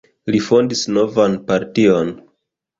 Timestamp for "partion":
1.53-2.13